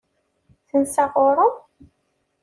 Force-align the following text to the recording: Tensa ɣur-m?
Tensa 0.67 1.03
ɣur-m? 1.13 1.53